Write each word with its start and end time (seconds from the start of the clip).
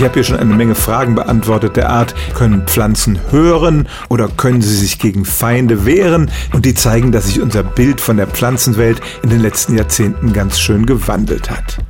Ich 0.00 0.04
habe 0.04 0.14
hier 0.14 0.24
schon 0.24 0.38
eine 0.38 0.54
Menge 0.54 0.74
Fragen 0.74 1.14
beantwortet 1.14 1.76
der 1.76 1.90
Art, 1.90 2.14
können 2.32 2.62
Pflanzen 2.66 3.18
hören 3.30 3.86
oder 4.08 4.28
können 4.28 4.62
sie 4.62 4.74
sich 4.74 4.98
gegen 4.98 5.26
Feinde 5.26 5.84
wehren? 5.84 6.30
Und 6.54 6.64
die 6.64 6.72
zeigen, 6.72 7.12
dass 7.12 7.26
sich 7.26 7.38
unser 7.38 7.62
Bild 7.62 8.00
von 8.00 8.16
der 8.16 8.26
Pflanzenwelt 8.26 9.02
in 9.22 9.28
den 9.28 9.40
letzten 9.40 9.76
Jahrzehnten 9.76 10.32
ganz 10.32 10.58
schön 10.58 10.86
gewandelt 10.86 11.50
hat. 11.50 11.84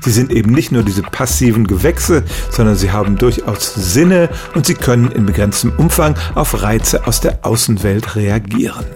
Sie 0.00 0.12
sind 0.12 0.32
eben 0.32 0.50
nicht 0.50 0.72
nur 0.72 0.82
diese 0.82 1.02
passiven 1.02 1.66
Gewächse, 1.66 2.22
sondern 2.48 2.76
sie 2.76 2.90
haben 2.90 3.18
durchaus 3.18 3.74
Sinne 3.74 4.30
und 4.54 4.64
sie 4.64 4.72
können 4.72 5.12
in 5.12 5.26
begrenztem 5.26 5.74
Umfang 5.76 6.14
auf 6.34 6.62
Reize 6.62 7.06
aus 7.06 7.20
der 7.20 7.44
Außenwelt 7.44 8.16
reagieren. 8.16 8.86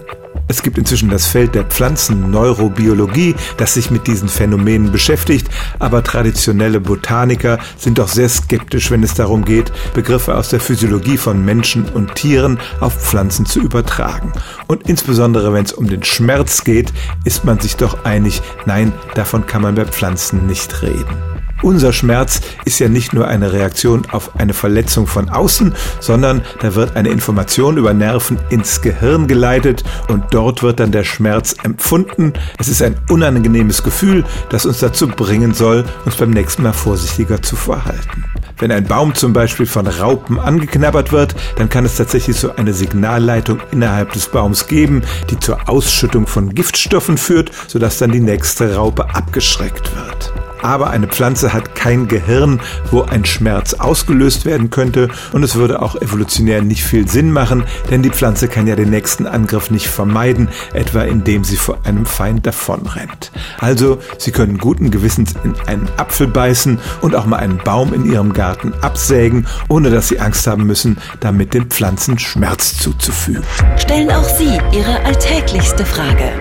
Es 0.49 0.63
gibt 0.63 0.77
inzwischen 0.77 1.09
das 1.09 1.27
Feld 1.27 1.55
der 1.55 1.65
Pflanzenneurobiologie, 1.65 3.35
das 3.57 3.73
sich 3.73 3.91
mit 3.91 4.07
diesen 4.07 4.29
Phänomenen 4.29 4.91
beschäftigt, 4.91 5.49
aber 5.79 6.03
traditionelle 6.03 6.79
Botaniker 6.79 7.59
sind 7.77 7.99
doch 7.99 8.07
sehr 8.07 8.29
skeptisch, 8.29 8.89
wenn 8.89 9.03
es 9.03 9.13
darum 9.13 9.43
geht, 9.43 9.71
Begriffe 9.93 10.35
aus 10.35 10.49
der 10.49 10.61
Physiologie 10.61 11.17
von 11.17 11.43
Menschen 11.43 11.85
und 11.89 12.15
Tieren 12.15 12.59
auf 12.79 12.95
Pflanzen 12.95 13.45
zu 13.45 13.59
übertragen. 13.59 14.31
Und 14.67 14.87
insbesondere 14.89 15.51
wenn 15.53 15.65
es 15.65 15.73
um 15.73 15.87
den 15.87 16.03
Schmerz 16.03 16.63
geht, 16.63 16.93
ist 17.25 17.43
man 17.43 17.59
sich 17.59 17.75
doch 17.75 18.05
einig, 18.05 18.41
nein, 18.65 18.93
davon 19.15 19.45
kann 19.45 19.61
man 19.61 19.75
bei 19.75 19.85
Pflanzen 19.85 20.47
nicht 20.47 20.81
reden. 20.81 21.36
Unser 21.63 21.91
Schmerz 21.91 22.41
ist 22.65 22.79
ja 22.79 22.87
nicht 22.87 23.13
nur 23.13 23.27
eine 23.27 23.51
Reaktion 23.51 24.03
auf 24.11 24.39
eine 24.39 24.53
Verletzung 24.53 25.07
von 25.07 25.29
außen, 25.29 25.73
sondern 25.99 26.41
da 26.61 26.75
wird 26.75 26.95
eine 26.95 27.09
Information 27.09 27.77
über 27.77 27.93
Nerven 27.93 28.37
ins 28.49 28.81
Gehirn 28.81 29.27
geleitet 29.27 29.83
und 30.07 30.25
dort 30.31 30.61
wird 30.61 30.79
dann 30.79 30.91
der 30.91 31.03
Schmerz 31.03 31.55
empfunden. 31.63 32.33
Es 32.59 32.67
ist 32.67 32.83
ein 32.83 32.95
unangenehmes 33.09 33.81
Gefühl, 33.81 34.23
das 34.49 34.65
uns 34.65 34.79
dazu 34.79 35.07
bringen 35.07 35.53
soll, 35.53 35.83
uns 36.05 36.15
beim 36.15 36.29
nächsten 36.29 36.61
Mal 36.61 36.73
vorsichtiger 36.73 37.41
zu 37.41 37.55
verhalten. 37.55 38.25
Wenn 38.59 38.71
ein 38.71 38.85
Baum 38.85 39.13
zum 39.13 39.33
Beispiel 39.33 39.65
von 39.65 39.87
Raupen 39.87 40.39
angeknabbert 40.39 41.11
wird, 41.11 41.35
dann 41.57 41.69
kann 41.69 41.85
es 41.85 41.95
tatsächlich 41.95 42.37
so 42.37 42.55
eine 42.55 42.73
Signalleitung 42.73 43.59
innerhalb 43.71 44.13
des 44.13 44.27
Baums 44.27 44.67
geben, 44.67 45.03
die 45.29 45.39
zur 45.39 45.69
Ausschüttung 45.69 46.27
von 46.27 46.53
Giftstoffen 46.53 47.17
führt, 47.17 47.51
sodass 47.67 47.97
dann 47.97 48.11
die 48.11 48.19
nächste 48.19 48.75
Raupe 48.75 49.13
abgeschreckt 49.13 49.95
wird 49.95 50.16
aber 50.61 50.89
eine 50.89 51.07
Pflanze 51.07 51.53
hat 51.53 51.75
kein 51.75 52.07
Gehirn, 52.07 52.59
wo 52.91 53.03
ein 53.03 53.25
Schmerz 53.25 53.73
ausgelöst 53.73 54.45
werden 54.45 54.69
könnte 54.69 55.09
und 55.33 55.43
es 55.43 55.55
würde 55.55 55.81
auch 55.81 55.95
evolutionär 56.01 56.61
nicht 56.61 56.83
viel 56.83 57.07
Sinn 57.07 57.31
machen, 57.31 57.63
denn 57.89 58.03
die 58.03 58.09
Pflanze 58.09 58.47
kann 58.47 58.67
ja 58.67 58.75
den 58.75 58.89
nächsten 58.89 59.25
Angriff 59.25 59.71
nicht 59.71 59.87
vermeiden, 59.87 60.49
etwa 60.73 61.03
indem 61.03 61.43
sie 61.43 61.57
vor 61.57 61.79
einem 61.83 62.05
Feind 62.05 62.45
davonrennt. 62.45 63.31
Also, 63.59 63.99
sie 64.17 64.31
können 64.31 64.57
guten 64.57 64.91
Gewissens 64.91 65.33
in 65.43 65.55
einen 65.67 65.87
Apfel 65.97 66.27
beißen 66.27 66.79
und 67.01 67.15
auch 67.15 67.25
mal 67.25 67.37
einen 67.37 67.57
Baum 67.57 67.93
in 67.93 68.11
ihrem 68.11 68.33
Garten 68.33 68.73
absägen, 68.81 69.47
ohne 69.67 69.89
dass 69.89 70.07
sie 70.07 70.19
Angst 70.19 70.47
haben 70.47 70.65
müssen, 70.65 70.97
damit 71.19 71.53
den 71.53 71.65
Pflanzen 71.65 72.19
Schmerz 72.19 72.77
zuzufügen. 72.77 73.43
Stellen 73.77 74.11
auch 74.11 74.23
Sie 74.23 74.57
Ihre 74.71 75.03
alltäglichste 75.05 75.85
Frage 75.85 76.31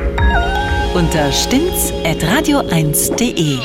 unter 0.94 1.30
stimmtz.radio1.de. 1.30 3.58